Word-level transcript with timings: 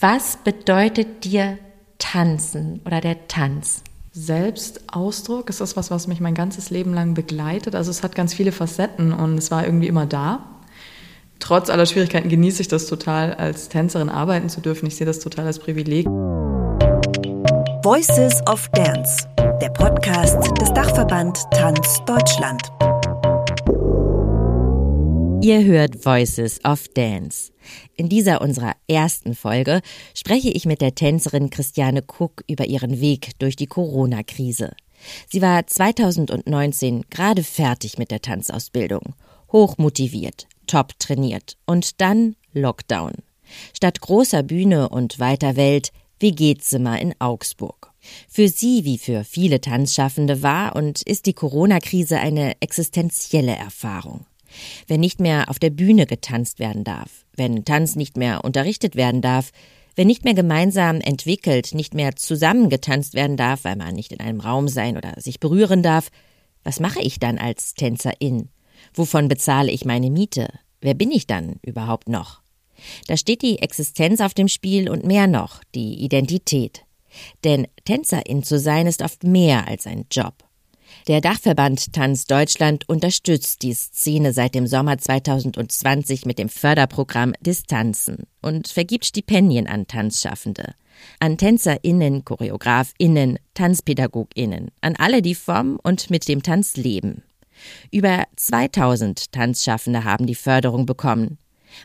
Was 0.00 0.38
bedeutet 0.42 1.24
dir 1.24 1.58
Tanzen 1.98 2.80
oder 2.86 3.02
der 3.02 3.28
Tanz? 3.28 3.82
Selbstausdruck 4.12 5.50
ist 5.50 5.60
das 5.60 5.76
was, 5.76 5.90
was 5.90 6.06
mich 6.06 6.20
mein 6.20 6.32
ganzes 6.34 6.70
Leben 6.70 6.94
lang 6.94 7.12
begleitet. 7.12 7.74
Also 7.74 7.90
es 7.90 8.02
hat 8.02 8.14
ganz 8.14 8.32
viele 8.32 8.50
Facetten 8.50 9.12
und 9.12 9.36
es 9.36 9.50
war 9.50 9.66
irgendwie 9.66 9.88
immer 9.88 10.06
da. 10.06 10.46
Trotz 11.38 11.68
aller 11.68 11.84
Schwierigkeiten 11.84 12.30
genieße 12.30 12.62
ich 12.62 12.68
das 12.68 12.86
total, 12.86 13.34
als 13.34 13.68
Tänzerin 13.68 14.08
arbeiten 14.08 14.48
zu 14.48 14.62
dürfen. 14.62 14.86
Ich 14.86 14.96
sehe 14.96 15.06
das 15.06 15.18
total 15.18 15.46
als 15.46 15.58
Privileg. 15.58 16.06
Voices 17.82 18.40
of 18.48 18.70
Dance, 18.70 19.28
der 19.60 19.68
Podcast 19.68 20.38
des 20.58 20.72
Dachverband 20.72 21.44
Tanz 21.50 22.00
Deutschland. 22.06 22.62
Ihr 25.42 25.64
hört 25.64 26.04
Voices 26.04 26.62
of 26.66 26.88
Dance. 26.88 27.50
In 27.96 28.10
dieser 28.10 28.42
unserer 28.42 28.74
ersten 28.88 29.34
Folge 29.34 29.80
spreche 30.14 30.50
ich 30.50 30.66
mit 30.66 30.82
der 30.82 30.94
Tänzerin 30.94 31.48
Christiane 31.48 32.02
Cook 32.02 32.44
über 32.46 32.66
ihren 32.66 33.00
Weg 33.00 33.38
durch 33.38 33.56
die 33.56 33.66
Corona-Krise. 33.66 34.72
Sie 35.30 35.40
war 35.40 35.66
2019 35.66 37.06
gerade 37.08 37.42
fertig 37.42 37.96
mit 37.96 38.10
der 38.10 38.20
Tanzausbildung, 38.20 39.14
hoch 39.50 39.78
motiviert, 39.78 40.46
top 40.66 40.98
trainiert 40.98 41.56
und 41.64 42.02
dann 42.02 42.36
Lockdown. 42.52 43.12
Statt 43.74 44.02
großer 44.02 44.42
Bühne 44.42 44.90
und 44.90 45.20
weiter 45.20 45.56
Welt 45.56 45.90
WG-Zimmer 46.18 47.00
in 47.00 47.14
Augsburg. 47.18 47.92
Für 48.28 48.48
sie 48.48 48.84
wie 48.84 48.98
für 48.98 49.24
viele 49.24 49.62
Tanzschaffende 49.62 50.42
war 50.42 50.76
und 50.76 51.00
ist 51.00 51.24
die 51.24 51.34
Corona-Krise 51.34 52.18
eine 52.18 52.60
existenzielle 52.60 53.56
Erfahrung. 53.56 54.26
Wenn 54.86 55.00
nicht 55.00 55.20
mehr 55.20 55.48
auf 55.48 55.58
der 55.58 55.70
Bühne 55.70 56.06
getanzt 56.06 56.58
werden 56.58 56.84
darf, 56.84 57.24
wenn 57.36 57.64
Tanz 57.64 57.96
nicht 57.96 58.16
mehr 58.16 58.44
unterrichtet 58.44 58.96
werden 58.96 59.20
darf, 59.20 59.50
wenn 59.96 60.06
nicht 60.06 60.24
mehr 60.24 60.34
gemeinsam 60.34 61.00
entwickelt, 61.00 61.74
nicht 61.74 61.94
mehr 61.94 62.16
zusammen 62.16 62.70
getanzt 62.70 63.14
werden 63.14 63.36
darf, 63.36 63.64
weil 63.64 63.76
man 63.76 63.94
nicht 63.94 64.12
in 64.12 64.20
einem 64.20 64.40
Raum 64.40 64.68
sein 64.68 64.96
oder 64.96 65.14
sich 65.20 65.40
berühren 65.40 65.82
darf, 65.82 66.10
was 66.64 66.80
mache 66.80 67.00
ich 67.00 67.18
dann 67.18 67.38
als 67.38 67.74
Tänzerin? 67.74 68.48
Wovon 68.94 69.28
bezahle 69.28 69.70
ich 69.70 69.84
meine 69.84 70.10
Miete? 70.10 70.48
Wer 70.80 70.94
bin 70.94 71.10
ich 71.10 71.26
dann 71.26 71.56
überhaupt 71.62 72.08
noch? 72.08 72.40
Da 73.06 73.16
steht 73.16 73.42
die 73.42 73.58
Existenz 73.58 74.20
auf 74.20 74.34
dem 74.34 74.48
Spiel 74.48 74.88
und 74.88 75.04
mehr 75.04 75.26
noch, 75.26 75.62
die 75.74 76.02
Identität. 76.02 76.84
Denn 77.44 77.66
Tänzerin 77.84 78.42
zu 78.42 78.58
sein 78.58 78.86
ist 78.86 79.02
oft 79.02 79.24
mehr 79.24 79.68
als 79.68 79.86
ein 79.86 80.06
Job. 80.10 80.34
Der 81.08 81.20
Dachverband 81.20 81.92
Tanz 81.92 82.26
Deutschland 82.26 82.88
unterstützt 82.88 83.62
die 83.62 83.72
Szene 83.72 84.32
seit 84.32 84.54
dem 84.54 84.66
Sommer 84.66 84.98
2020 84.98 86.26
mit 86.26 86.38
dem 86.38 86.48
Förderprogramm 86.48 87.32
Distanzen 87.40 88.24
und 88.42 88.68
vergibt 88.68 89.06
Stipendien 89.06 89.66
an 89.66 89.86
Tanzschaffende. 89.86 90.74
An 91.18 91.38
TänzerInnen, 91.38 92.24
ChoreografInnen, 92.24 93.38
TanzpädagogInnen, 93.54 94.70
an 94.82 94.96
alle, 94.96 95.22
die 95.22 95.34
vom 95.34 95.78
und 95.82 96.10
mit 96.10 96.28
dem 96.28 96.42
Tanz 96.42 96.76
leben. 96.76 97.22
Über 97.90 98.24
2000 98.36 99.32
Tanzschaffende 99.32 100.04
haben 100.04 100.26
die 100.26 100.34
Förderung 100.34 100.86
bekommen. 100.86 101.38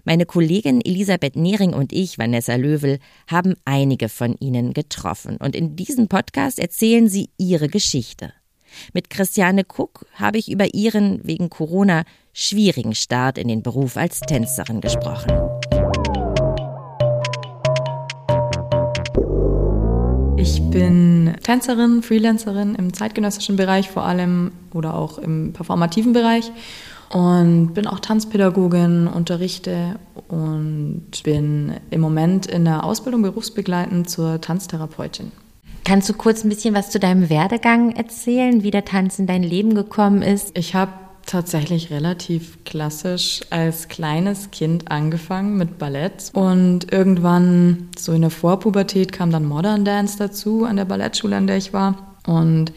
Meine 0.04 0.26
Kollegin 0.26 0.82
Elisabeth 0.84 1.36
Nehring 1.36 1.74
und 1.74 1.94
ich, 1.94 2.18
Vanessa 2.18 2.56
Löwel, 2.56 3.00
haben 3.28 3.56
einige 3.66 4.10
von 4.10 4.36
ihnen 4.40 4.74
getroffen 4.74 5.38
und 5.38 5.56
in 5.56 5.76
diesem 5.76 6.08
Podcast 6.08 6.60
erzählen 6.60 7.08
sie 7.08 7.30
ihre 7.38 7.68
Geschichte. 7.68 8.34
Mit 8.94 9.10
Christiane 9.10 9.64
Cook 9.64 10.06
habe 10.14 10.38
ich 10.38 10.52
über 10.52 10.74
ihren 10.74 11.20
wegen 11.24 11.50
Corona 11.50 12.04
schwierigen 12.34 12.96
Start 12.96 13.38
in 13.38 13.48
den 13.48 13.64
Beruf 13.64 13.98
als 13.98 14.20
Tänzerin 14.20 14.82
gesprochen. 14.82 15.32
Ich 20.38 20.62
bin 20.70 21.34
Tänzerin, 21.42 22.04
Freelancerin 22.04 22.76
im 22.76 22.94
zeitgenössischen 22.94 23.56
Bereich 23.56 23.90
vor 23.90 24.04
allem 24.04 24.52
oder 24.74 24.94
auch 24.94 25.18
im 25.18 25.54
performativen 25.54 26.14
Bereich 26.14 26.52
und 27.10 27.74
bin 27.74 27.88
auch 27.88 28.00
Tanzpädagogin, 28.00 29.08
unterrichte 29.08 29.98
und 30.28 31.24
bin 31.24 31.74
im 31.90 32.02
Moment 32.02 32.46
in 32.46 32.66
der 32.66 32.84
Ausbildung 32.84 33.22
berufsbegleitend 33.22 34.10
zur 34.10 34.42
Tanztherapeutin. 34.42 35.32
Kannst 35.86 36.10
du 36.10 36.14
kurz 36.14 36.44
ein 36.44 36.50
bisschen 36.50 36.74
was 36.74 36.90
zu 36.90 37.00
deinem 37.00 37.30
Werdegang 37.30 37.96
erzählen, 37.96 38.64
wie 38.64 38.72
der 38.72 38.86
Tanz 38.86 39.20
in 39.20 39.28
dein 39.28 39.44
Leben 39.44 39.76
gekommen 39.76 40.24
ist? 40.24 40.58
Ich 40.58 40.74
habe 40.74 40.92
tatsächlich 41.28 41.92
relativ 41.92 42.64
klassisch 42.66 43.42
als 43.52 43.88
kleines 43.88 44.50
Kind 44.50 44.90
angefangen 44.90 45.58
mit 45.58 45.78
Ballett. 45.78 46.32
Und 46.34 46.92
irgendwann 46.92 47.90
so 48.00 48.14
in 48.14 48.22
der 48.22 48.32
Vorpubertät 48.32 49.12
kam 49.12 49.30
dann 49.30 49.46
Modern 49.46 49.86
Dance 49.86 50.18
dazu 50.18 50.66
an 50.66 50.78
der 50.78 50.86
Ballettschule, 50.86 51.36
an 51.36 51.46
der 51.46 51.58
ich 51.58 51.72
war. 51.72 52.16
Und 52.26 52.74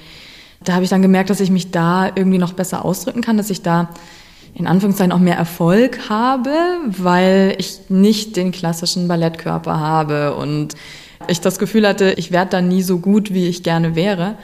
da 0.63 0.75
habe 0.75 0.85
ich 0.85 0.91
dann 0.91 1.01
gemerkt, 1.01 1.31
dass 1.31 1.41
ich 1.41 1.51
mich 1.51 1.71
da 1.71 2.11
irgendwie 2.15 2.37
noch 2.37 2.53
besser 2.53 2.85
ausdrücken 2.85 3.23
kann, 3.23 3.39
dass 3.39 3.49
ich 3.49 3.63
da 3.63 3.89
in 4.53 4.67
Anführungszeichen 4.67 5.13
auch 5.13 5.19
mehr 5.19 5.37
Erfolg 5.37 6.11
habe, 6.11 6.53
weil 6.85 7.55
ich 7.57 7.89
nicht 7.89 8.37
den 8.37 8.53
klassischen 8.53 9.09
Ballettkörper 9.09 9.81
habe. 9.81 10.35
Und 10.35 10.75
ich 11.27 11.41
das 11.41 11.59
Gefühl 11.59 11.87
hatte, 11.87 12.13
ich 12.13 12.31
werde 12.31 12.53
da 12.53 12.61
nie 12.61 12.83
so 12.83 12.99
gut, 12.99 13.33
wie 13.33 13.47
ich 13.47 13.63
gerne 13.63 13.97
wäre. 13.97 14.37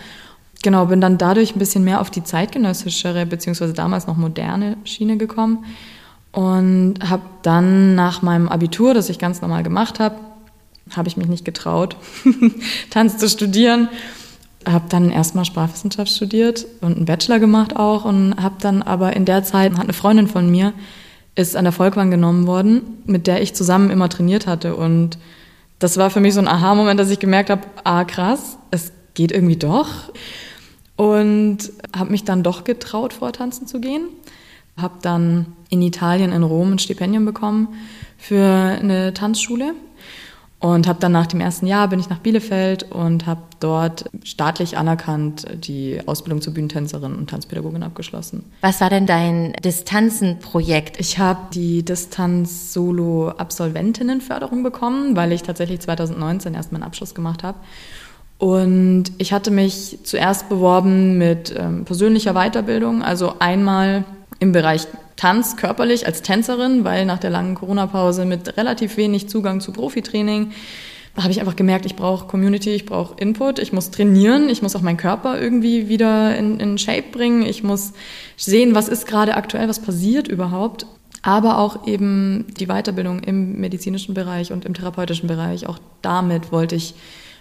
Genau, 0.63 0.87
bin 0.87 1.01
dann 1.01 1.19
dadurch 1.19 1.55
ein 1.55 1.59
bisschen 1.59 1.85
mehr 1.85 2.01
auf 2.01 2.11
die 2.11 2.25
zeitgenössischere, 2.25 3.27
beziehungsweise 3.27 3.75
damals 3.75 4.07
noch 4.07 4.17
moderne 4.17 4.77
Schiene 4.85 5.17
gekommen 5.17 5.65
und 6.35 6.97
habe 7.09 7.23
dann 7.43 7.95
nach 7.95 8.23
meinem 8.23 8.49
Abitur, 8.49 8.93
das 8.93 9.09
ich 9.09 9.19
ganz 9.19 9.41
normal 9.41 9.63
gemacht 9.63 10.01
habe, 10.01 10.17
habe 10.91 11.09
ich 11.09 11.17
mich 11.17 11.29
nicht 11.29 11.45
getraut, 11.45 11.97
Tanz 12.91 13.19
zu 13.19 13.29
studieren. 13.29 13.89
Habe 14.67 14.87
dann 14.89 15.11
erstmal 15.11 15.45
Sprachwissenschaft 15.45 16.11
studiert 16.11 16.67
und 16.81 16.97
einen 16.97 17.05
Bachelor 17.05 17.39
gemacht 17.39 17.77
auch 17.77 18.07
und 18.07 18.35
habe 18.43 18.55
dann 18.61 18.83
aber 18.83 19.15
in 19.15 19.27
der 19.27 19.45
Zeit, 19.45 19.75
hat 19.75 19.83
eine 19.83 19.93
Freundin 19.93 20.27
von 20.27 20.51
mir, 20.51 20.73
ist 21.35 21.55
an 21.55 21.65
der 21.65 21.73
Volkwang 21.73 22.11
genommen 22.11 22.47
worden, 22.47 22.81
mit 23.05 23.27
der 23.27 23.43
ich 23.43 23.55
zusammen 23.55 23.91
immer 23.91 24.09
trainiert 24.09 24.47
hatte 24.47 24.75
und 24.75 25.19
das 25.79 25.97
war 25.97 26.11
für 26.11 26.21
mich 26.21 26.35
so 26.35 26.41
ein 26.41 26.49
Aha-Moment, 26.49 26.99
dass 26.99 27.11
ich 27.11 27.19
gemerkt 27.19 27.51
habe, 27.51 27.63
ah 27.85 28.05
krass, 28.05 28.59
es 28.71 28.93
geht 29.15 29.33
irgendwie 29.33 29.57
doch. 29.57 30.13
Und 30.97 31.73
habe 31.97 32.11
mich 32.11 32.25
dann 32.25 32.43
doch 32.43 32.65
getraut, 32.65 33.13
vortanzen 33.13 33.67
zu 33.67 33.81
gehen. 33.81 34.09
Habe 34.77 34.95
dann 35.03 35.47
in 35.71 35.83
Italien, 35.83 36.33
in 36.33 36.43
Rom, 36.43 36.73
ein 36.73 36.79
Stipendium 36.79 37.25
bekommen 37.25 37.69
für 38.17 38.45
eine 38.45 39.13
Tanzschule 39.13 39.75
und 40.65 40.89
habe 40.89 40.99
dann 40.99 41.13
nach 41.13 41.27
dem 41.27 41.43
ersten 41.43 41.67
Jahr 41.67 41.89
bin 41.89 42.01
ich 42.01 42.09
nach 42.09 42.21
Bielefeld 42.21 42.91
und 42.91 43.27
habe 43.27 43.43
dort 43.61 44.07
staatlich 44.25 44.79
anerkannt 44.79 45.45
die 45.53 46.01
Ausbildung 46.07 46.41
zur 46.41 46.55
Bühnentänzerin 46.55 47.17
und 47.17 47.29
Tanzpädagogin 47.29 47.83
abgeschlossen. 47.83 48.51
Was 48.63 48.81
war 48.81 48.89
denn 48.89 49.05
dein 49.05 49.53
Distanzenprojekt? 49.63 50.99
Ich 50.99 51.19
habe 51.19 51.41
die 51.53 51.85
Distanz-Solo-Absolventinnenförderung 51.85 54.63
bekommen, 54.63 55.17
weil 55.17 55.33
ich 55.33 55.43
tatsächlich 55.43 55.81
2019 55.81 56.55
erst 56.55 56.73
meinen 56.73 56.85
Abschluss 56.85 57.15
gemacht 57.15 57.43
habe. 57.43 57.59
Und 58.39 59.13
ich 59.19 59.35
hatte 59.35 59.51
mich 59.51 59.99
zuerst 60.05 60.49
beworben 60.49 61.19
mit 61.19 61.55
ähm, 61.55 61.85
persönlicher 61.85 62.33
Weiterbildung, 62.33 63.03
also 63.03 63.35
einmal 63.39 64.05
im 64.39 64.53
Bereich 64.53 64.87
Tanz 65.17 65.57
körperlich 65.57 66.07
als 66.07 66.23
Tänzerin, 66.23 66.85
weil 66.85 67.07
nach 67.07 67.19
der 67.19 67.31
langen 67.31 67.55
Corona-Pause 67.55 68.25
mit 68.25 68.57
relativ 68.57 68.97
wenig 68.97 69.29
Zugang 69.29 69.61
zu 69.61 69.73
Profitraining 69.73 70.53
habe 71.17 71.31
ich 71.31 71.41
einfach 71.41 71.55
gemerkt, 71.55 71.87
ich 71.87 71.95
brauche 71.95 72.27
Community, 72.27 72.71
ich 72.71 72.87
brauche 72.87 73.15
Input, 73.19 73.61
ich 73.61 73.73
muss 73.73 73.91
trainieren, 73.91 74.49
ich 74.49 74.63
muss 74.63 74.75
auch 74.75 74.81
meinen 74.81 74.97
Körper 74.97 75.41
irgendwie 75.41 75.89
wieder 75.89 76.37
in, 76.37 76.59
in 76.59 76.77
Shape 76.77 77.05
bringen, 77.13 77.43
ich 77.43 77.63
muss 77.63 77.93
sehen, 78.37 78.75
was 78.75 78.89
ist 78.89 79.07
gerade 79.07 79.37
aktuell, 79.37 79.69
was 79.69 79.81
passiert 79.81 80.27
überhaupt. 80.27 80.87
Aber 81.23 81.59
auch 81.59 81.87
eben 81.87 82.47
die 82.59 82.67
Weiterbildung 82.67 83.21
im 83.21 83.59
medizinischen 83.61 84.13
Bereich 84.13 84.53
und 84.53 84.65
im 84.65 84.75
therapeutischen 84.75 85.29
Bereich, 85.29 85.67
auch 85.67 85.79
damit 86.03 86.53
wollte 86.53 86.75
ich 86.75 86.95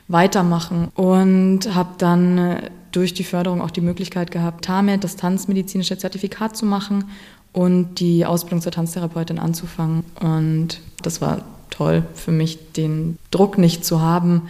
weitermachen 0.07 0.89
und 0.95 1.73
habe 1.73 1.89
dann 1.97 2.57
durch 2.91 3.13
die 3.13 3.23
Förderung 3.23 3.61
auch 3.61 3.71
die 3.71 3.81
Möglichkeit 3.81 4.31
gehabt, 4.31 4.65
TAMED, 4.65 5.03
das 5.03 5.15
tanzmedizinische 5.15 5.97
Zertifikat 5.97 6.55
zu 6.55 6.65
machen 6.65 7.05
und 7.53 7.99
die 7.99 8.25
Ausbildung 8.25 8.61
zur 8.61 8.71
Tanztherapeutin 8.71 9.39
anzufangen. 9.39 10.03
Und 10.19 10.81
das 11.01 11.21
war 11.21 11.43
toll 11.69 12.03
für 12.13 12.31
mich, 12.31 12.73
den 12.73 13.17
Druck 13.31 13.57
nicht 13.57 13.85
zu 13.85 14.01
haben, 14.01 14.43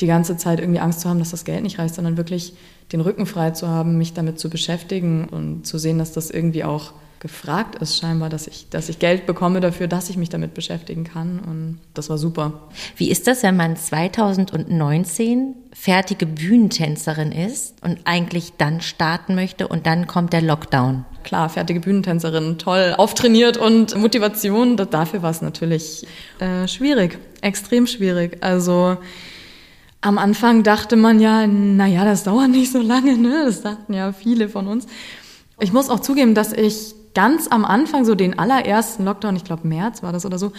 die 0.00 0.06
ganze 0.06 0.36
Zeit 0.36 0.60
irgendwie 0.60 0.80
Angst 0.80 1.00
zu 1.00 1.08
haben, 1.08 1.18
dass 1.18 1.30
das 1.30 1.44
Geld 1.44 1.62
nicht 1.62 1.78
reicht, 1.78 1.94
sondern 1.94 2.16
wirklich 2.16 2.52
den 2.92 3.00
Rücken 3.00 3.26
frei 3.26 3.50
zu 3.50 3.68
haben, 3.68 3.98
mich 3.98 4.12
damit 4.12 4.38
zu 4.38 4.50
beschäftigen 4.50 5.26
und 5.28 5.66
zu 5.66 5.78
sehen, 5.78 5.98
dass 5.98 6.12
das 6.12 6.30
irgendwie 6.30 6.64
auch 6.64 6.92
gefragt 7.20 7.76
ist 7.76 7.98
scheinbar, 7.98 8.28
dass 8.28 8.46
ich, 8.46 8.68
dass 8.70 8.88
ich 8.88 8.98
Geld 8.98 9.26
bekomme 9.26 9.60
dafür, 9.60 9.88
dass 9.88 10.10
ich 10.10 10.16
mich 10.16 10.28
damit 10.28 10.54
beschäftigen 10.54 11.04
kann. 11.04 11.40
Und 11.40 11.78
das 11.94 12.10
war 12.10 12.18
super. 12.18 12.68
Wie 12.96 13.10
ist 13.10 13.26
das, 13.26 13.42
wenn 13.42 13.56
man 13.56 13.76
2019 13.76 15.54
fertige 15.72 16.26
Bühnentänzerin 16.26 17.32
ist 17.32 17.82
und 17.82 18.00
eigentlich 18.04 18.52
dann 18.58 18.80
starten 18.80 19.34
möchte 19.34 19.68
und 19.68 19.86
dann 19.86 20.06
kommt 20.06 20.32
der 20.32 20.42
Lockdown? 20.42 21.04
Klar, 21.24 21.48
fertige 21.48 21.80
Bühnentänzerin, 21.80 22.58
toll, 22.58 22.94
auftrainiert 22.96 23.56
und 23.56 23.96
Motivation. 23.96 24.76
Dafür 24.76 25.22
war 25.22 25.30
es 25.30 25.42
natürlich 25.42 26.06
äh, 26.38 26.66
schwierig, 26.68 27.18
extrem 27.42 27.86
schwierig. 27.86 28.38
Also 28.42 28.96
am 30.00 30.18
Anfang 30.18 30.62
dachte 30.62 30.96
man 30.96 31.20
ja, 31.20 31.46
naja, 31.46 32.04
das 32.04 32.24
dauert 32.24 32.50
nicht 32.50 32.70
so 32.70 32.80
lange, 32.80 33.18
ne? 33.18 33.44
Das 33.46 33.62
dachten 33.62 33.92
ja 33.92 34.12
viele 34.12 34.48
von 34.48 34.68
uns. 34.68 34.86
Ich 35.60 35.72
muss 35.72 35.90
auch 35.90 36.00
zugeben, 36.00 36.34
dass 36.34 36.52
ich 36.52 36.94
ganz 37.14 37.48
am 37.48 37.64
Anfang, 37.64 38.04
so 38.04 38.14
den 38.14 38.38
allerersten 38.38 39.04
Lockdown, 39.04 39.36
ich 39.36 39.44
glaube 39.44 39.66
März 39.66 40.02
war 40.02 40.12
das 40.12 40.24
oder 40.24 40.38
so, 40.38 40.52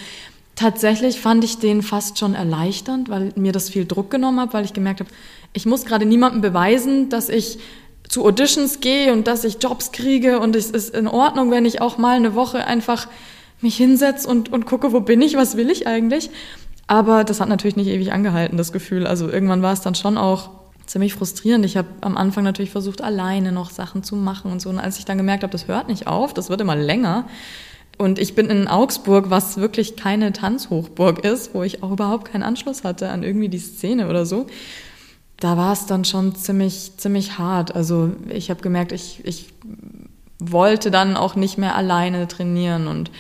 tatsächlich 0.56 1.22
fand 1.22 1.44
ich 1.44 1.60
den 1.60 1.82
fast 1.82 2.20
schon 2.20 2.36
erleichternd, 2.36 3.10
weil 3.10 3.32
mir 3.36 3.52
das 3.52 3.70
viel 3.70 3.86
Druck 3.86 4.12
genommen 4.12 4.40
hat, 4.40 4.54
weil 4.54 4.66
ich 4.66 4.74
gemerkt 4.74 5.00
habe, 5.00 5.10
ich 5.54 5.66
muss 5.66 5.86
gerade 5.86 6.06
niemandem 6.06 6.42
beweisen, 6.42 7.10
dass 7.10 7.30
ich 7.30 7.60
zu 8.08 8.26
Auditions 8.26 8.80
gehe 8.80 9.14
und 9.14 9.28
dass 9.28 9.44
ich 9.44 9.58
Jobs 9.62 9.92
kriege 9.92 10.40
und 10.40 10.56
es 10.56 10.72
ist 10.72 10.96
in 10.96 11.08
Ordnung, 11.08 11.52
wenn 11.52 11.66
ich 11.66 11.82
auch 11.82 11.98
mal 11.98 12.16
eine 12.16 12.36
Woche 12.36 12.66
einfach 12.66 13.08
mich 13.62 13.78
hinsetze 13.78 14.28
und, 14.28 14.52
und 14.52 14.66
gucke, 14.66 14.92
wo 14.92 15.00
bin 15.00 15.22
ich, 15.22 15.36
was 15.36 15.58
will 15.58 15.70
ich 15.70 15.88
eigentlich. 15.88 16.30
Aber 16.88 17.24
das 17.24 17.40
hat 17.40 17.50
natürlich 17.50 17.76
nicht 17.76 17.88
ewig 17.88 18.12
angehalten, 18.12 18.58
das 18.58 18.72
Gefühl. 18.72 19.06
Also 19.06 19.30
irgendwann 19.30 19.62
war 19.62 19.74
es 19.74 19.82
dann 19.82 19.96
schon 19.96 20.18
auch 20.18 20.50
ziemlich 20.90 21.14
frustrierend. 21.14 21.66
Ich 21.66 21.78
habe 21.78 21.88
am 22.02 22.18
Anfang 22.18 22.44
natürlich 22.44 22.72
versucht, 22.72 23.02
alleine 23.02 23.52
noch 23.52 23.70
Sachen 23.70 24.04
zu 24.04 24.16
machen 24.16 24.52
und 24.52 24.60
so. 24.60 24.70
Und 24.70 24.80
als 24.80 24.98
ich 24.98 25.06
dann 25.06 25.18
gemerkt 25.18 25.44
habe, 25.44 25.52
das 25.52 25.68
hört 25.68 25.88
nicht 25.88 26.08
auf, 26.08 26.34
das 26.34 26.50
wird 26.50 26.62
immer 26.62 26.76
länger. 26.76 27.28
Und 27.98 28.18
ich 28.18 28.34
bin 28.34 28.50
in 28.50 28.68
Augsburg, 28.68 29.30
was 29.30 29.58
wirklich 29.58 29.96
keine 29.96 30.34
Tanzhochburg 30.34 31.24
ist, 31.24 31.54
wo 31.54 31.64
ich 31.64 31.84
auch 31.84 31.92
überhaupt 31.92 32.32
keinen 32.32 32.44
Anschluss 32.44 32.84
hatte 32.84 33.10
an 33.10 33.24
irgendwie 33.24 33.50
die 33.50 33.60
Szene 33.60 34.10
oder 34.10 34.26
so. 34.26 34.48
Da 35.38 35.58
war 35.58 35.74
es 35.74 35.86
dann 35.86 36.06
schon 36.06 36.36
ziemlich, 36.36 36.98
ziemlich 36.98 37.38
hart. 37.38 37.76
Also 37.76 38.12
ich 38.30 38.50
habe 38.50 38.62
gemerkt, 38.62 38.92
ich, 38.92 39.22
ich 39.26 39.50
wollte 40.40 40.90
dann 40.90 41.16
auch 41.16 41.36
nicht 41.36 41.58
mehr 41.58 41.76
alleine 41.76 42.28
trainieren 42.28 42.88
und, 42.88 43.12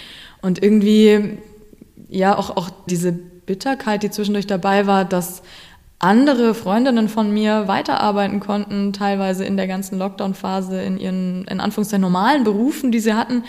und 0.42 0.63
irgendwie, 0.63 1.38
ja, 2.10 2.36
auch, 2.38 2.57
auch 2.57 2.69
diese 2.88 3.12
Bitterkeit, 3.12 4.01
die 4.01 4.10
zwischendurch 4.10 4.48
dabei 4.48 4.88
war, 4.88 5.06
dass 5.06 5.44
andere 5.99 6.53
Freundinnen 6.53 7.09
von 7.09 7.31
mir 7.31 7.67
weiterarbeiten 7.67 8.39
konnten, 8.39 8.93
teilweise 8.93 9.43
in 9.43 9.57
der 9.57 9.67
ganzen 9.67 9.99
Lockdown-Phase 9.99 10.81
in 10.81 10.97
ihren, 10.97 11.43
in 11.45 11.59
Anführungszeichen, 11.59 12.01
normalen 12.01 12.45
Berufen, 12.45 12.91
die 12.91 13.01
sie 13.01 13.13
hatten. 13.13 13.43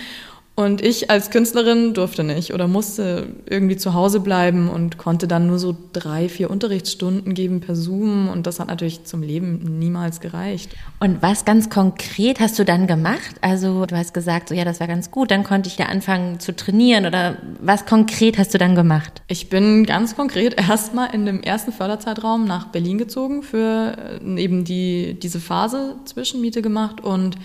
Und 0.61 0.83
ich 0.83 1.09
als 1.09 1.31
Künstlerin 1.31 1.95
durfte 1.95 2.23
nicht 2.23 2.53
oder 2.53 2.69
musste 2.69 3.29
irgendwie 3.47 3.79
zu 3.79 3.95
Hause 3.95 4.21
bleiben 4.21 4.69
und 4.69 4.99
konnte 4.99 5.27
dann 5.27 5.47
nur 5.47 5.59
so 5.59 5.75
drei, 5.95 6.29
vier 6.29 6.51
Unterrichtsstunden 6.51 7.33
geben 7.33 7.61
per 7.61 7.75
Zoom. 7.75 8.29
Und 8.29 8.47
das 8.47 8.61
hat 8.61 8.69
natürlich 8.69 9.05
zum 9.05 9.23
Leben 9.23 9.79
niemals 9.79 10.21
gereicht. 10.21 10.73
Und 10.99 11.23
was 11.23 11.47
ganz 11.47 11.71
konkret 11.71 12.41
hast 12.41 12.59
du 12.59 12.67
dann 12.67 12.87
gemacht? 12.87 13.37
Also 13.41 13.87
du 13.87 13.97
hast 13.97 14.13
gesagt, 14.13 14.51
so 14.51 14.55
ja, 14.55 14.67
das 14.67 14.81
war 14.81 14.87
ganz 14.87 15.11
gut, 15.11 15.31
dann 15.31 15.45
konnte 15.45 15.71
ich 15.71 15.77
da 15.77 15.85
anfangen 15.85 16.41
zu 16.41 16.55
trainieren. 16.55 17.07
Oder 17.07 17.39
was 17.63 17.87
konkret 17.87 18.37
hast 18.37 18.53
du 18.53 18.59
dann 18.59 18.75
gemacht? 18.75 19.23
Ich 19.29 19.49
bin 19.49 19.87
ganz 19.87 20.15
konkret 20.15 20.61
erstmal 20.69 21.15
in 21.15 21.25
dem 21.25 21.43
ersten 21.43 21.73
Förderzeitraum 21.73 22.45
nach 22.45 22.67
Berlin 22.67 22.99
gezogen 22.99 23.43
für 23.43 23.97
äh, 24.23 24.39
eben 24.39 24.65
die, 24.65 25.19
diese 25.19 25.41
Phase 25.41 25.97
Zwischenmiete 26.05 26.61
gemacht 26.61 27.01
und 27.01 27.39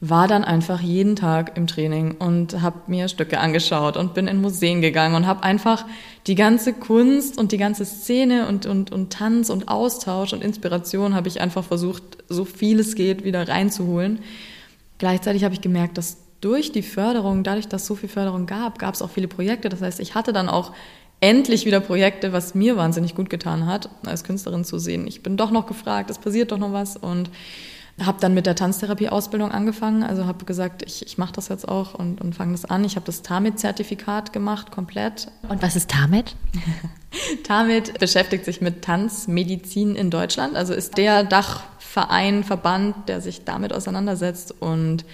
war 0.00 0.28
dann 0.28 0.44
einfach 0.44 0.80
jeden 0.80 1.16
Tag 1.16 1.56
im 1.56 1.66
Training 1.66 2.12
und 2.18 2.60
habe 2.60 2.82
mir 2.86 3.08
Stücke 3.08 3.40
angeschaut 3.40 3.96
und 3.96 4.14
bin 4.14 4.28
in 4.28 4.40
Museen 4.40 4.80
gegangen 4.80 5.16
und 5.16 5.26
habe 5.26 5.42
einfach 5.42 5.84
die 6.28 6.36
ganze 6.36 6.72
Kunst 6.72 7.36
und 7.36 7.50
die 7.50 7.58
ganze 7.58 7.84
Szene 7.84 8.46
und, 8.46 8.64
und, 8.66 8.92
und 8.92 9.12
Tanz 9.12 9.50
und 9.50 9.68
Austausch 9.68 10.32
und 10.32 10.44
Inspiration 10.44 11.14
habe 11.14 11.26
ich 11.26 11.40
einfach 11.40 11.64
versucht, 11.64 12.02
so 12.28 12.44
viel 12.44 12.78
es 12.78 12.94
geht, 12.94 13.24
wieder 13.24 13.48
reinzuholen. 13.48 14.20
Gleichzeitig 14.98 15.42
habe 15.42 15.54
ich 15.54 15.60
gemerkt, 15.60 15.98
dass 15.98 16.18
durch 16.40 16.70
die 16.70 16.82
Förderung, 16.82 17.42
dadurch, 17.42 17.66
dass 17.66 17.84
so 17.84 17.96
viel 17.96 18.08
Förderung 18.08 18.46
gab, 18.46 18.78
gab 18.78 18.94
es 18.94 19.02
auch 19.02 19.10
viele 19.10 19.26
Projekte. 19.26 19.68
Das 19.68 19.82
heißt, 19.82 19.98
ich 19.98 20.14
hatte 20.14 20.32
dann 20.32 20.48
auch 20.48 20.72
endlich 21.20 21.66
wieder 21.66 21.80
Projekte, 21.80 22.32
was 22.32 22.54
mir 22.54 22.76
wahnsinnig 22.76 23.16
gut 23.16 23.28
getan 23.28 23.66
hat, 23.66 23.90
als 24.06 24.22
Künstlerin 24.22 24.64
zu 24.64 24.78
sehen. 24.78 25.08
Ich 25.08 25.24
bin 25.24 25.36
doch 25.36 25.50
noch 25.50 25.66
gefragt, 25.66 26.10
es 26.10 26.18
passiert 26.18 26.52
doch 26.52 26.58
noch 26.58 26.72
was 26.72 26.96
und 26.96 27.30
habe 28.04 28.18
dann 28.20 28.34
mit 28.34 28.46
der 28.46 28.54
Tanztherapie-Ausbildung 28.54 29.50
angefangen, 29.50 30.02
also 30.02 30.26
habe 30.26 30.44
gesagt, 30.44 30.82
ich, 30.82 31.04
ich 31.04 31.18
mache 31.18 31.32
das 31.32 31.48
jetzt 31.48 31.68
auch 31.68 31.94
und, 31.94 32.20
und 32.20 32.34
fange 32.34 32.52
das 32.52 32.64
an. 32.64 32.84
Ich 32.84 32.96
habe 32.96 33.06
das 33.06 33.22
TAMIT-Zertifikat 33.22 34.32
gemacht, 34.32 34.70
komplett. 34.70 35.28
Und 35.48 35.62
was 35.62 35.76
ist 35.76 35.90
TAMIT? 35.90 36.36
TAMIT 37.44 37.98
beschäftigt 37.98 38.44
sich 38.44 38.60
mit 38.60 38.82
Tanzmedizin 38.82 39.96
in 39.96 40.10
Deutschland, 40.10 40.56
also 40.56 40.74
ist 40.74 40.96
der 40.96 41.24
Dachverein, 41.24 42.44
Verband, 42.44 43.08
der 43.08 43.20
sich 43.20 43.44
damit 43.44 43.72
auseinandersetzt 43.72 44.54
und 44.60 45.04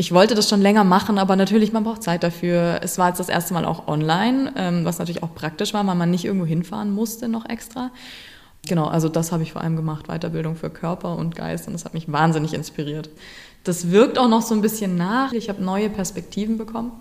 ich 0.00 0.12
wollte 0.12 0.36
das 0.36 0.48
schon 0.48 0.62
länger 0.62 0.84
machen, 0.84 1.18
aber 1.18 1.34
natürlich, 1.34 1.72
man 1.72 1.82
braucht 1.82 2.04
Zeit 2.04 2.22
dafür. 2.22 2.78
Es 2.84 2.98
war 2.98 3.08
jetzt 3.08 3.18
das 3.18 3.28
erste 3.28 3.52
Mal 3.52 3.64
auch 3.64 3.88
online, 3.88 4.52
ähm, 4.56 4.84
was 4.84 5.00
natürlich 5.00 5.24
auch 5.24 5.34
praktisch 5.34 5.74
war, 5.74 5.84
weil 5.88 5.96
man 5.96 6.08
nicht 6.08 6.24
irgendwo 6.24 6.46
hinfahren 6.46 6.92
musste 6.92 7.28
noch 7.28 7.48
extra. 7.48 7.90
Genau, 8.66 8.86
also 8.86 9.08
das 9.08 9.32
habe 9.32 9.42
ich 9.42 9.52
vor 9.52 9.62
allem 9.62 9.76
gemacht, 9.76 10.08
Weiterbildung 10.08 10.56
für 10.56 10.70
Körper 10.70 11.16
und 11.16 11.34
Geist 11.34 11.66
und 11.66 11.72
das 11.72 11.84
hat 11.84 11.94
mich 11.94 12.10
wahnsinnig 12.10 12.54
inspiriert. 12.54 13.08
Das 13.64 13.90
wirkt 13.90 14.18
auch 14.18 14.28
noch 14.28 14.42
so 14.42 14.54
ein 14.54 14.60
bisschen 14.60 14.96
nach. 14.96 15.32
Ich 15.32 15.48
habe 15.48 15.62
neue 15.62 15.90
Perspektiven 15.90 16.58
bekommen. 16.58 16.92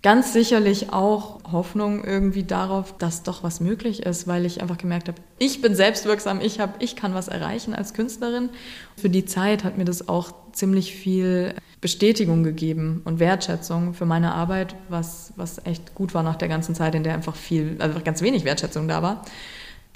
Ganz 0.00 0.32
sicherlich 0.32 0.92
auch 0.92 1.40
Hoffnung 1.50 2.04
irgendwie 2.04 2.44
darauf, 2.44 2.96
dass 2.96 3.24
doch 3.24 3.42
was 3.42 3.58
möglich 3.58 4.04
ist, 4.04 4.28
weil 4.28 4.46
ich 4.46 4.62
einfach 4.62 4.78
gemerkt 4.78 5.08
habe, 5.08 5.20
ich 5.40 5.60
bin 5.60 5.74
selbstwirksam, 5.74 6.40
ich, 6.40 6.60
hab, 6.60 6.80
ich 6.80 6.94
kann 6.94 7.14
was 7.14 7.26
erreichen 7.26 7.74
als 7.74 7.94
Künstlerin. 7.94 8.50
Für 8.96 9.10
die 9.10 9.24
Zeit 9.24 9.64
hat 9.64 9.76
mir 9.76 9.84
das 9.84 10.08
auch 10.08 10.32
ziemlich 10.52 10.94
viel 10.94 11.52
Bestätigung 11.80 12.44
gegeben 12.44 13.02
und 13.04 13.18
Wertschätzung 13.18 13.92
für 13.92 14.06
meine 14.06 14.34
Arbeit, 14.34 14.76
was, 14.88 15.32
was 15.34 15.64
echt 15.66 15.96
gut 15.96 16.14
war 16.14 16.22
nach 16.22 16.36
der 16.36 16.48
ganzen 16.48 16.76
Zeit, 16.76 16.94
in 16.94 17.02
der 17.02 17.14
einfach 17.14 17.34
viel, 17.34 17.74
also 17.80 17.98
ganz 18.04 18.22
wenig 18.22 18.44
Wertschätzung 18.44 18.86
da 18.86 19.02
war 19.02 19.24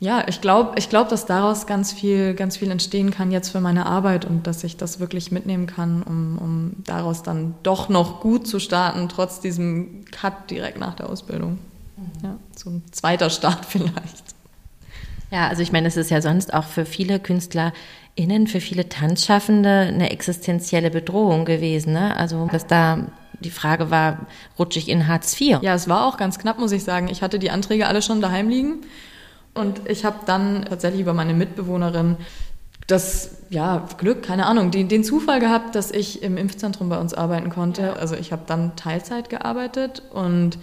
ja, 0.01 0.25
ich 0.27 0.41
glaube, 0.41 0.73
ich 0.79 0.89
glaube, 0.89 1.11
dass 1.11 1.27
daraus 1.27 1.67
ganz 1.67 1.93
viel, 1.93 2.35
ganz 2.35 2.57
viel 2.57 2.71
entstehen 2.73 3.13
kann 3.13 3.31
jetzt 3.31 3.51
für 3.51 3.61
meine 3.61 3.87
Arbeit 3.87 4.25
und 4.25 4.49
dass 4.49 4.65
ich 4.65 4.77
das 4.77 4.99
wirklich 4.99 5.31
mitnehmen 5.31 5.67
kann, 5.67 6.03
um, 6.03 6.39
um 6.39 6.73
daraus 6.85 7.23
dann 7.23 7.55
doch 7.63 7.89
noch 7.89 8.21
gut 8.21 8.49
zu 8.49 8.59
starten, 8.59 9.09
trotz 9.09 9.39
diesem 9.39 10.05
Cut 10.11 10.51
direkt 10.51 10.79
nach 10.79 10.95
der 10.95 11.09
Ausbildung. 11.09 11.59
Ja, 12.23 12.37
so 12.57 12.71
ein 12.71 12.83
zweiter 12.91 13.31
Start 13.31 13.65
vielleicht. 13.69 14.25
Ja, 15.31 15.47
also 15.47 15.63
ich 15.63 15.71
meine, 15.71 15.87
es 15.87 15.97
ist 15.97 16.11
ja 16.11 16.21
sonst 16.21 16.53
auch 16.53 16.65
für 16.65 16.85
viele 16.85 17.21
KünstlerInnen, 17.21 18.49
für 18.49 18.61
viele 18.61 18.89
Tanzschaffende 18.89 19.87
eine 19.89 20.11
existenzielle 20.11 20.91
Bedrohung 20.91 21.45
gewesen. 21.45 21.93
Ne? 21.93 22.17
Also, 22.17 22.49
dass 22.51 22.67
da 22.67 23.07
die 23.39 23.51
Frage 23.51 23.91
war, 23.91 24.27
rutsche 24.59 24.81
ich 24.81 24.89
in 24.89 25.07
Hartz 25.07 25.41
IV? 25.41 25.59
Ja, 25.63 25.75
es 25.75 25.89
war 25.89 26.07
auch 26.07 26.17
ganz 26.17 26.39
knapp, 26.41 26.59
muss 26.59 26.73
ich 26.73 26.83
sagen. 26.83 27.09
Ich 27.09 27.23
hatte 27.23 27.39
die 27.39 27.51
Anträge 27.51 27.87
alle 27.87 28.03
schon 28.03 28.21
daheim 28.21 28.49
liegen 28.49 28.81
und 29.55 29.89
ich 29.89 30.05
habe 30.05 30.21
dann 30.27 30.65
tatsächlich 30.65 31.03
über 31.03 31.15
meine 31.15 31.35
Mitbewohnerin 31.35 32.17
das 32.87 33.37
ja, 33.51 33.87
Glück, 33.99 34.23
keine 34.23 34.47
Ahnung, 34.47 34.71
den, 34.71 34.89
den 34.89 35.05
Zufall 35.05 35.41
gehabt, 35.41 35.75
dass 35.75 35.91
ich 35.91 36.23
im 36.23 36.37
Impfzentrum 36.37 36.89
bei 36.89 36.99
uns 36.99 37.15
arbeiten 37.15 37.51
konnte. 37.51 37.97
Also 37.97 38.17
ich 38.17 38.33
habe 38.33 38.43
dann 38.47 38.77
Teilzeit 38.77 39.31
gearbeitet 39.31 40.03
und 40.13 40.59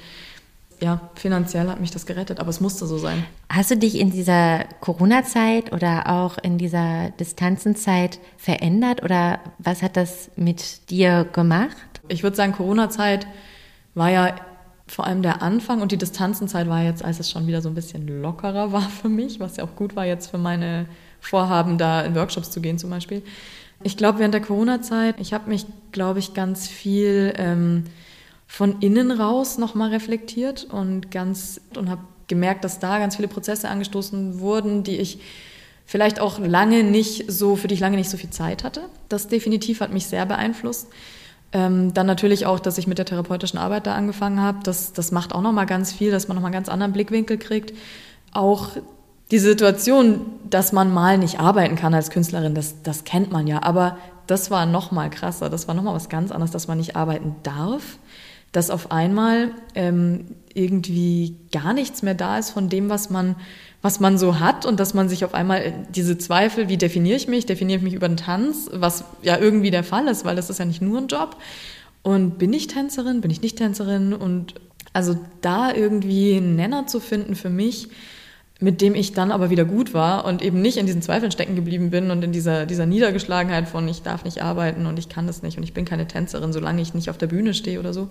ja, 0.81 1.01
finanziell 1.15 1.67
hat 1.67 1.81
mich 1.81 1.91
das 1.91 2.05
gerettet, 2.05 2.39
aber 2.39 2.49
es 2.49 2.61
musste 2.61 2.87
so 2.87 2.97
sein. 2.97 3.25
Hast 3.49 3.71
du 3.71 3.77
dich 3.77 3.99
in 3.99 4.11
dieser 4.11 4.65
Corona-Zeit 4.79 5.73
oder 5.73 6.07
auch 6.07 6.37
in 6.37 6.57
dieser 6.57 7.09
Distanzenzeit 7.19 8.19
verändert 8.37 9.03
oder 9.03 9.39
was 9.57 9.81
hat 9.81 9.97
das 9.97 10.31
mit 10.35 10.89
dir 10.89 11.25
gemacht? 11.31 11.75
Ich 12.07 12.23
würde 12.23 12.37
sagen, 12.37 12.53
Corona-Zeit 12.53 13.27
war 13.93 14.09
ja 14.09 14.35
vor 14.89 15.05
allem 15.05 15.21
der 15.21 15.41
Anfang 15.41 15.81
und 15.81 15.91
die 15.91 15.97
Distanzenzeit 15.97 16.67
war 16.67 16.81
jetzt, 16.83 17.05
als 17.05 17.19
es 17.19 17.29
schon 17.29 17.45
wieder 17.45 17.61
so 17.61 17.69
ein 17.69 17.75
bisschen 17.75 18.07
lockerer 18.21 18.71
war 18.71 18.81
für 18.81 19.09
mich, 19.09 19.39
was 19.39 19.57
ja 19.57 19.63
auch 19.63 19.75
gut 19.75 19.95
war 19.95 20.05
jetzt 20.05 20.31
für 20.31 20.37
meine 20.37 20.87
Vorhaben, 21.21 21.77
da 21.77 22.01
in 22.01 22.15
Workshops 22.15 22.49
zu 22.49 22.59
gehen 22.59 22.77
zum 22.79 22.89
Beispiel. 22.89 23.21
Ich 23.83 23.97
glaube, 23.97 24.19
während 24.19 24.33
der 24.33 24.41
Corona-Zeit, 24.41 25.15
ich 25.19 25.33
habe 25.33 25.49
mich, 25.49 25.65
glaube 25.91 26.19
ich, 26.19 26.33
ganz 26.33 26.67
viel 26.67 27.33
ähm, 27.37 27.85
von 28.47 28.81
innen 28.81 29.11
raus 29.11 29.57
nochmal 29.57 29.89
reflektiert 29.89 30.65
und 30.65 31.11
ganz 31.11 31.61
und 31.77 31.89
habe 31.89 32.01
gemerkt, 32.27 32.63
dass 32.63 32.79
da 32.79 32.97
ganz 32.99 33.15
viele 33.15 33.27
Prozesse 33.27 33.69
angestoßen 33.69 34.39
wurden, 34.39 34.83
die 34.83 34.97
ich 34.97 35.19
vielleicht 35.85 36.19
auch 36.19 36.39
lange 36.39 36.83
nicht 36.83 37.31
so, 37.31 37.55
für 37.55 37.67
die 37.67 37.75
ich 37.75 37.79
lange 37.79 37.95
nicht 37.95 38.09
so 38.09 38.17
viel 38.17 38.29
Zeit 38.29 38.63
hatte. 38.63 38.81
Das 39.07 39.27
definitiv 39.27 39.81
hat 39.81 39.93
mich 39.93 40.07
sehr 40.07 40.25
beeinflusst. 40.25 40.87
Ähm, 41.51 41.93
dann 41.93 42.05
natürlich 42.05 42.45
auch, 42.45 42.59
dass 42.59 42.77
ich 42.77 42.85
mit 42.85 42.99
der 42.99 43.05
therapeutischen 43.05 43.57
Arbeit 43.57 43.87
da 43.87 43.95
angefangen 43.95 44.39
habe. 44.39 44.59
Das, 44.63 44.93
das 44.93 45.11
macht 45.11 45.33
auch 45.33 45.41
nochmal 45.41 45.65
ganz 45.65 45.91
viel, 45.91 46.11
dass 46.11 46.27
man 46.27 46.35
nochmal 46.35 46.49
einen 46.49 46.53
ganz 46.53 46.69
anderen 46.69 46.93
Blickwinkel 46.93 47.37
kriegt. 47.37 47.73
Auch 48.31 48.69
die 49.31 49.39
Situation, 49.39 50.25
dass 50.49 50.71
man 50.71 50.93
mal 50.93 51.17
nicht 51.17 51.39
arbeiten 51.39 51.75
kann 51.75 51.93
als 51.93 52.09
Künstlerin, 52.09 52.55
das, 52.55 52.81
das 52.83 53.03
kennt 53.03 53.31
man 53.31 53.47
ja. 53.47 53.63
Aber 53.63 53.97
das 54.27 54.51
war 54.51 54.65
noch 54.65 54.91
mal 54.91 55.09
krasser. 55.09 55.49
Das 55.49 55.67
war 55.67 55.75
noch 55.75 55.83
mal 55.83 55.93
was 55.95 56.09
ganz 56.09 56.31
anderes, 56.31 56.51
dass 56.51 56.67
man 56.67 56.77
nicht 56.77 56.95
arbeiten 56.95 57.35
darf, 57.43 57.97
dass 58.51 58.69
auf 58.69 58.91
einmal 58.91 59.51
ähm, 59.75 60.35
irgendwie 60.53 61.35
gar 61.51 61.73
nichts 61.73 62.01
mehr 62.03 62.15
da 62.15 62.37
ist 62.37 62.51
von 62.51 62.69
dem, 62.69 62.89
was 62.89 63.09
man 63.09 63.35
was 63.81 63.99
man 63.99 64.17
so 64.17 64.39
hat 64.39 64.65
und 64.65 64.79
dass 64.79 64.93
man 64.93 65.07
sich 65.07 65.23
auf 65.23 65.33
einmal 65.33 65.61
äh, 65.61 65.73
diese 65.89 66.17
Zweifel, 66.17 66.67
wie 66.67 66.77
definiere 66.77 67.15
ich 67.15 67.27
mich, 67.27 67.45
definiere 67.45 67.77
ich 67.77 67.83
mich 67.83 67.93
über 67.93 68.07
den 68.07 68.17
Tanz, 68.17 68.69
was 68.73 69.05
ja 69.21 69.37
irgendwie 69.37 69.71
der 69.71 69.83
Fall 69.83 70.07
ist, 70.07 70.25
weil 70.25 70.35
das 70.35 70.49
ist 70.49 70.59
ja 70.59 70.65
nicht 70.65 70.81
nur 70.81 70.97
ein 70.97 71.07
Job. 71.07 71.37
Und 72.01 72.37
bin 72.37 72.53
ich 72.53 72.67
Tänzerin, 72.67 73.21
bin 73.21 73.31
ich 73.31 73.41
nicht 73.41 73.57
Tänzerin? 73.57 74.13
Und 74.13 74.55
also 74.93 75.17
da 75.41 75.73
irgendwie 75.73 76.35
einen 76.35 76.55
Nenner 76.55 76.87
zu 76.87 76.99
finden 76.99 77.35
für 77.35 77.49
mich, 77.49 77.89
mit 78.61 78.81
dem 78.81 78.95
ich 78.95 79.13
dann 79.13 79.31
aber 79.31 79.49
wieder 79.49 79.63
gut 79.63 79.93
war 79.93 80.25
und 80.25 80.41
eben 80.41 80.61
nicht 80.61 80.77
in 80.77 80.85
diesen 80.85 81.01
Zweifeln 81.01 81.31
stecken 81.31 81.55
geblieben 81.55 81.91
bin 81.91 82.11
und 82.11 82.21
in 82.23 82.33
dieser, 82.33 82.65
dieser 82.65 82.85
Niedergeschlagenheit 82.85 83.69
von 83.69 83.87
ich 83.87 84.01
darf 84.01 84.25
nicht 84.25 84.41
arbeiten 84.41 84.85
und 84.85 84.99
ich 84.99 85.07
kann 85.07 85.27
das 85.27 85.41
nicht 85.43 85.57
und 85.57 85.63
ich 85.63 85.73
bin 85.73 85.85
keine 85.85 86.07
Tänzerin, 86.07 86.51
solange 86.51 86.81
ich 86.81 86.93
nicht 86.93 87.09
auf 87.09 87.17
der 87.17 87.27
Bühne 87.27 87.53
stehe 87.53 87.79
oder 87.79 87.93
so. 87.93 88.09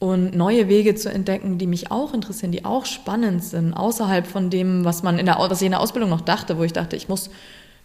Und 0.00 0.34
neue 0.34 0.68
Wege 0.68 0.94
zu 0.94 1.12
entdecken, 1.12 1.58
die 1.58 1.66
mich 1.66 1.92
auch 1.92 2.14
interessieren, 2.14 2.50
die 2.50 2.64
auch 2.64 2.86
spannend 2.86 3.44
sind, 3.44 3.74
außerhalb 3.74 4.26
von 4.26 4.50
dem, 4.50 4.84
was 4.84 5.02
man 5.02 5.18
in 5.18 5.26
der, 5.26 5.36
was 5.38 5.60
ich 5.60 5.66
in 5.66 5.72
der 5.72 5.80
Ausbildung 5.80 6.10
noch 6.10 6.22
dachte, 6.22 6.58
wo 6.58 6.64
ich 6.64 6.72
dachte, 6.72 6.96
ich 6.96 7.08
muss 7.08 7.30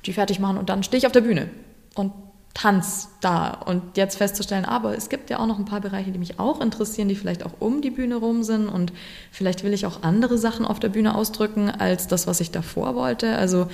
die 0.05 0.13
fertig 0.13 0.39
machen 0.39 0.57
und 0.57 0.69
dann 0.69 0.81
stehe 0.81 0.97
ich 0.97 1.05
auf 1.05 1.11
der 1.11 1.21
Bühne. 1.21 1.49
Und 1.93 2.13
Tanz 2.55 3.09
da 3.19 3.49
und 3.49 3.97
jetzt 3.97 4.15
festzustellen, 4.15 4.63
aber 4.63 4.95
es 4.95 5.09
gibt 5.09 5.29
ja 5.29 5.39
auch 5.39 5.45
noch 5.45 5.59
ein 5.59 5.65
paar 5.65 5.81
Bereiche, 5.81 6.11
die 6.11 6.17
mich 6.17 6.39
auch 6.39 6.61
interessieren, 6.61 7.09
die 7.09 7.15
vielleicht 7.15 7.45
auch 7.45 7.51
um 7.59 7.81
die 7.81 7.89
Bühne 7.89 8.15
rum 8.15 8.43
sind 8.43 8.69
und 8.69 8.93
vielleicht 9.29 9.65
will 9.65 9.73
ich 9.73 9.85
auch 9.85 10.03
andere 10.03 10.37
Sachen 10.37 10.65
auf 10.65 10.79
der 10.79 10.87
Bühne 10.87 11.15
ausdrücken 11.15 11.69
als 11.69 12.07
das, 12.07 12.27
was 12.27 12.39
ich 12.39 12.51
davor 12.51 12.95
wollte. 12.95 13.35
Also 13.35 13.67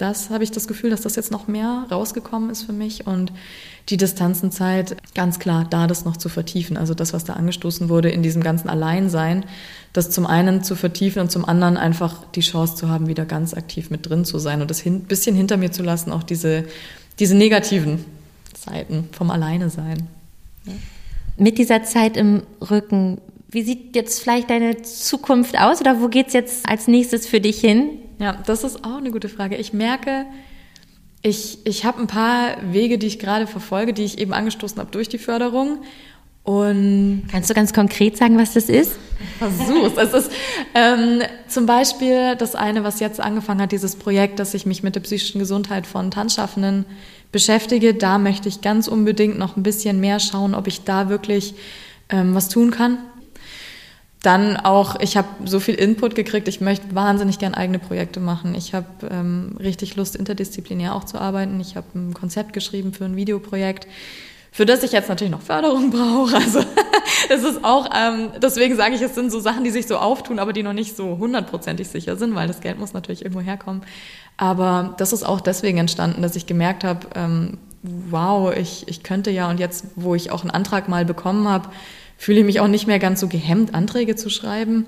das 0.00 0.30
habe 0.30 0.44
ich 0.44 0.50
das 0.50 0.66
Gefühl, 0.66 0.90
dass 0.90 1.02
das 1.02 1.16
jetzt 1.16 1.30
noch 1.30 1.46
mehr 1.46 1.86
rausgekommen 1.90 2.48
ist 2.50 2.62
für 2.62 2.72
mich 2.72 3.06
und 3.06 3.32
die 3.88 3.96
Distanzenzeit 3.96 4.96
ganz 5.14 5.38
klar 5.38 5.66
da 5.68 5.86
das 5.86 6.04
noch 6.04 6.16
zu 6.16 6.28
vertiefen. 6.28 6.76
Also 6.76 6.94
das, 6.94 7.12
was 7.12 7.24
da 7.24 7.34
angestoßen 7.34 7.88
wurde 7.88 8.10
in 8.10 8.22
diesem 8.22 8.42
ganzen 8.42 8.70
Alleinsein, 8.70 9.44
das 9.92 10.10
zum 10.10 10.26
einen 10.26 10.62
zu 10.62 10.74
vertiefen 10.76 11.20
und 11.20 11.30
zum 11.30 11.44
anderen 11.44 11.76
einfach 11.76 12.24
die 12.34 12.40
Chance 12.40 12.76
zu 12.76 12.88
haben, 12.88 13.08
wieder 13.08 13.26
ganz 13.26 13.52
aktiv 13.52 13.90
mit 13.90 14.08
drin 14.08 14.24
zu 14.24 14.38
sein 14.38 14.62
und 14.62 14.70
das 14.70 14.86
ein 14.86 15.00
bisschen 15.00 15.36
hinter 15.36 15.56
mir 15.56 15.72
zu 15.72 15.82
lassen, 15.82 16.12
auch 16.12 16.22
diese, 16.22 16.64
diese 17.18 17.36
negativen 17.36 18.04
Zeiten 18.54 19.08
vom 19.12 19.30
Alleine 19.30 19.68
sein. 19.68 20.08
Ja. 20.64 20.72
Mit 21.36 21.58
dieser 21.58 21.82
Zeit 21.82 22.16
im 22.16 22.42
Rücken, 22.70 23.18
wie 23.50 23.62
sieht 23.62 23.96
jetzt 23.96 24.22
vielleicht 24.22 24.50
deine 24.50 24.82
Zukunft 24.82 25.58
aus 25.58 25.80
oder 25.80 26.00
wo 26.00 26.08
geht 26.08 26.28
es 26.28 26.32
jetzt 26.32 26.68
als 26.68 26.86
nächstes 26.86 27.26
für 27.26 27.40
dich 27.40 27.60
hin? 27.60 27.90
Ja, 28.20 28.36
das 28.46 28.64
ist 28.64 28.84
auch 28.84 28.98
eine 28.98 29.10
gute 29.10 29.30
Frage. 29.30 29.56
Ich 29.56 29.72
merke, 29.72 30.26
ich, 31.22 31.58
ich 31.64 31.86
habe 31.86 32.00
ein 32.00 32.06
paar 32.06 32.56
Wege, 32.70 32.98
die 32.98 33.06
ich 33.06 33.18
gerade 33.18 33.46
verfolge, 33.46 33.94
die 33.94 34.04
ich 34.04 34.18
eben 34.18 34.34
angestoßen 34.34 34.78
habe 34.78 34.90
durch 34.90 35.08
die 35.08 35.18
Förderung. 35.18 35.78
Und 36.42 37.24
Kannst 37.30 37.48
du 37.48 37.54
ganz 37.54 37.72
konkret 37.72 38.18
sagen, 38.18 38.36
was 38.38 38.52
das 38.52 38.68
ist? 38.68 38.92
Versuch's. 39.38 39.96
es 39.96 40.12
ist 40.12 40.32
ähm, 40.74 41.22
zum 41.48 41.64
Beispiel 41.64 42.36
das 42.36 42.54
eine, 42.54 42.84
was 42.84 43.00
jetzt 43.00 43.20
angefangen 43.20 43.62
hat, 43.62 43.72
dieses 43.72 43.96
Projekt, 43.96 44.38
dass 44.38 44.52
ich 44.52 44.66
mich 44.66 44.82
mit 44.82 44.94
der 44.94 45.00
psychischen 45.00 45.38
Gesundheit 45.38 45.86
von 45.86 46.10
Tanzschaffenden 46.10 46.84
beschäftige. 47.32 47.94
Da 47.94 48.18
möchte 48.18 48.48
ich 48.48 48.60
ganz 48.60 48.86
unbedingt 48.86 49.38
noch 49.38 49.56
ein 49.56 49.62
bisschen 49.62 49.98
mehr 49.98 50.20
schauen, 50.20 50.54
ob 50.54 50.66
ich 50.66 50.84
da 50.84 51.08
wirklich 51.08 51.54
ähm, 52.10 52.34
was 52.34 52.48
tun 52.48 52.70
kann. 52.70 52.98
Dann 54.22 54.56
auch, 54.58 55.00
ich 55.00 55.16
habe 55.16 55.28
so 55.46 55.60
viel 55.60 55.74
Input 55.74 56.14
gekriegt, 56.14 56.46
ich 56.46 56.60
möchte 56.60 56.94
wahnsinnig 56.94 57.38
gern 57.38 57.54
eigene 57.54 57.78
Projekte 57.78 58.20
machen. 58.20 58.54
Ich 58.54 58.74
habe 58.74 58.86
ähm, 59.10 59.56
richtig 59.58 59.96
Lust, 59.96 60.14
interdisziplinär 60.14 60.94
auch 60.94 61.04
zu 61.04 61.18
arbeiten. 61.18 61.58
Ich 61.60 61.74
habe 61.76 61.86
ein 61.94 62.12
Konzept 62.12 62.52
geschrieben 62.52 62.92
für 62.92 63.06
ein 63.06 63.16
Videoprojekt 63.16 63.86
für 64.52 64.66
das 64.66 64.82
ich 64.82 64.92
jetzt 64.92 65.08
natürlich 65.08 65.30
noch 65.30 65.42
Förderung 65.42 65.90
brauche. 65.92 66.36
Also 66.36 66.60
es 67.28 67.44
ist 67.44 67.64
auch, 67.64 67.88
ähm, 67.94 68.30
deswegen 68.42 68.76
sage 68.76 68.94
ich, 68.94 69.02
es 69.02 69.14
sind 69.14 69.30
so 69.30 69.40
Sachen, 69.40 69.64
die 69.64 69.70
sich 69.70 69.86
so 69.86 69.96
auftun, 69.96 70.38
aber 70.38 70.52
die 70.52 70.62
noch 70.62 70.72
nicht 70.72 70.96
so 70.96 71.18
hundertprozentig 71.18 71.88
sicher 71.88 72.16
sind, 72.16 72.34
weil 72.34 72.48
das 72.48 72.60
Geld 72.60 72.78
muss 72.78 72.92
natürlich 72.92 73.22
irgendwo 73.22 73.40
herkommen. 73.40 73.82
Aber 74.36 74.94
das 74.98 75.12
ist 75.12 75.22
auch 75.22 75.40
deswegen 75.40 75.78
entstanden, 75.78 76.22
dass 76.22 76.34
ich 76.34 76.46
gemerkt 76.46 76.84
habe, 76.84 77.06
ähm, 77.14 77.58
wow, 77.82 78.54
ich, 78.54 78.88
ich 78.88 79.02
könnte 79.02 79.30
ja 79.30 79.48
und 79.48 79.60
jetzt, 79.60 79.86
wo 79.96 80.14
ich 80.14 80.30
auch 80.30 80.42
einen 80.42 80.50
Antrag 80.50 80.88
mal 80.88 81.04
bekommen 81.04 81.48
habe, 81.48 81.68
fühle 82.20 82.40
ich 82.40 82.44
mich 82.44 82.60
auch 82.60 82.68
nicht 82.68 82.86
mehr 82.86 82.98
ganz 82.98 83.18
so 83.18 83.28
gehemmt, 83.28 83.74
Anträge 83.74 84.14
zu 84.14 84.28
schreiben. 84.28 84.84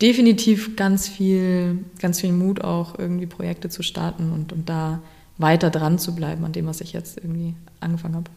Definitiv 0.00 0.76
ganz 0.76 1.08
viel, 1.08 1.84
ganz 2.00 2.20
viel 2.20 2.30
Mut 2.30 2.62
auch, 2.62 2.96
irgendwie 2.96 3.26
Projekte 3.26 3.68
zu 3.68 3.82
starten 3.82 4.30
und, 4.30 4.52
und 4.52 4.68
da 4.68 5.00
weiter 5.36 5.70
dran 5.70 5.98
zu 5.98 6.14
bleiben 6.14 6.44
an 6.44 6.52
dem, 6.52 6.66
was 6.66 6.80
ich 6.80 6.92
jetzt 6.92 7.18
irgendwie 7.18 7.56
angefangen 7.80 8.14
habe. 8.14 8.30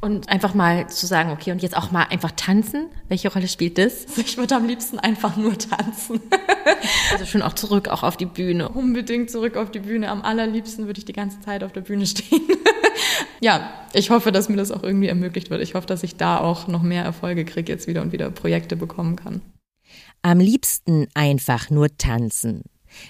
Und 0.00 0.28
einfach 0.28 0.54
mal 0.54 0.88
zu 0.88 1.06
sagen, 1.06 1.30
okay, 1.30 1.52
und 1.52 1.62
jetzt 1.62 1.76
auch 1.76 1.92
mal 1.92 2.06
einfach 2.10 2.32
tanzen. 2.32 2.86
Welche 3.08 3.32
Rolle 3.32 3.46
spielt 3.46 3.78
das? 3.78 4.06
Ich 4.16 4.36
würde 4.36 4.56
am 4.56 4.66
liebsten 4.66 4.98
einfach 4.98 5.36
nur 5.36 5.56
tanzen. 5.56 6.20
also 7.12 7.24
schon 7.24 7.42
auch 7.42 7.52
zurück, 7.52 7.86
auch 7.86 8.02
auf 8.02 8.16
die 8.16 8.26
Bühne. 8.26 8.68
Unbedingt 8.68 9.30
zurück 9.30 9.56
auf 9.56 9.70
die 9.70 9.80
Bühne. 9.80 10.10
Am 10.10 10.22
allerliebsten 10.22 10.86
würde 10.86 10.98
ich 10.98 11.04
die 11.04 11.12
ganze 11.12 11.40
Zeit 11.40 11.62
auf 11.62 11.70
der 11.70 11.82
Bühne 11.82 12.04
stehen. 12.04 12.40
ja, 13.40 13.72
ich 13.92 14.10
hoffe, 14.10 14.32
dass 14.32 14.48
mir 14.48 14.56
das 14.56 14.70
auch 14.70 14.82
irgendwie 14.82 15.08
ermöglicht 15.08 15.50
wird. 15.50 15.62
Ich 15.62 15.74
hoffe, 15.74 15.86
dass 15.86 16.02
ich 16.02 16.16
da 16.16 16.38
auch 16.38 16.66
noch 16.68 16.82
mehr 16.82 17.04
Erfolge 17.04 17.44
kriege 17.44 17.72
jetzt 17.72 17.86
wieder 17.86 18.02
und 18.02 18.12
wieder 18.12 18.30
Projekte 18.30 18.76
bekommen 18.76 19.16
kann. 19.16 19.40
Am 20.22 20.40
liebsten 20.40 21.08
einfach 21.14 21.70
nur 21.70 21.96
tanzen. 21.96 22.64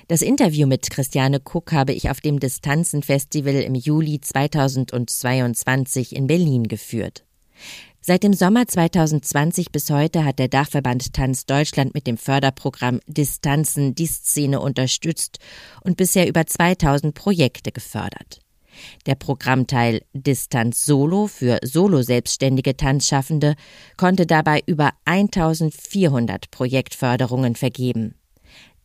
Das 0.08 0.22
Interview 0.22 0.66
mit 0.66 0.90
Christiane 0.90 1.40
Kuck 1.40 1.72
habe 1.72 1.92
ich 1.92 2.10
auf 2.10 2.20
dem 2.20 2.40
Distanzenfestival 2.40 3.54
im 3.54 3.74
Juli 3.74 4.20
2022 4.20 6.14
in 6.14 6.26
Berlin 6.26 6.64
geführt. 6.64 7.24
Seit 8.00 8.22
dem 8.22 8.32
Sommer 8.32 8.66
2020 8.66 9.70
bis 9.70 9.90
heute 9.90 10.24
hat 10.24 10.38
der 10.38 10.48
Dachverband 10.48 11.12
Tanz 11.12 11.46
Deutschland 11.46 11.94
mit 11.94 12.06
dem 12.06 12.16
Förderprogramm 12.16 13.00
Distanzen 13.06 13.94
die 13.94 14.06
Szene 14.06 14.60
unterstützt 14.60 15.38
und 15.82 15.96
bisher 15.96 16.28
über 16.28 16.46
2000 16.46 17.14
Projekte 17.14 17.70
gefördert. 17.70 18.40
Der 19.06 19.14
Programmteil 19.14 20.02
Distanz 20.12 20.84
Solo 20.84 21.26
für 21.26 21.58
solo-selbstständige 21.62 22.76
Tanzschaffende 22.76 23.54
konnte 23.96 24.26
dabei 24.26 24.62
über 24.66 24.90
1400 25.04 26.50
Projektförderungen 26.50 27.54
vergeben. 27.54 28.14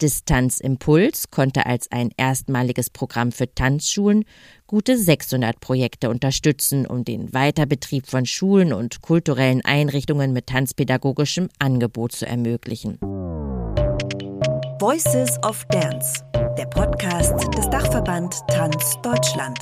Distanzimpuls 0.02 1.30
konnte 1.32 1.66
als 1.66 1.92
ein 1.92 2.10
erstmaliges 2.18 2.90
Programm 2.90 3.32
für 3.32 3.54
Tanzschulen 3.54 4.26
gute 4.68 4.98
600 4.98 5.60
Projekte 5.60 6.10
unterstützen, 6.10 6.86
um 6.86 7.06
den 7.06 7.34
Weiterbetrieb 7.34 8.08
von 8.08 8.26
Schulen 8.26 8.74
und 8.74 9.02
kulturellen 9.02 9.64
Einrichtungen 9.64 10.34
mit 10.34 10.48
tanzpädagogischem 10.48 11.50
Angebot 11.60 12.12
zu 12.14 12.26
ermöglichen. 12.26 12.98
Voices 14.80 15.38
of 15.46 15.64
Dance, 15.70 16.22
der 16.58 16.66
Podcast 16.66 17.34
des 17.56 17.70
Dachverband 17.70 18.36
Tanz 18.50 18.98
Deutschland. 19.02 19.60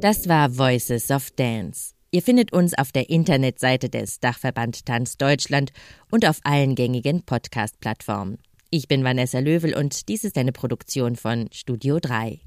Das 0.00 0.30
war 0.30 0.56
Voices 0.56 1.10
of 1.10 1.30
Dance. 1.32 1.92
Ihr 2.10 2.22
findet 2.22 2.54
uns 2.54 2.72
auf 2.72 2.90
der 2.90 3.10
Internetseite 3.10 3.90
des 3.90 4.18
Dachverband 4.18 4.86
Tanz 4.86 5.18
Deutschland 5.18 5.72
und 6.10 6.26
auf 6.26 6.40
allen 6.42 6.74
gängigen 6.74 7.22
Podcast-Plattformen. 7.22 8.38
Ich 8.70 8.88
bin 8.88 9.04
Vanessa 9.04 9.40
Löwel 9.40 9.76
und 9.76 10.08
dies 10.08 10.24
ist 10.24 10.38
eine 10.38 10.52
Produktion 10.52 11.16
von 11.16 11.50
Studio 11.52 11.98
3. 12.00 12.40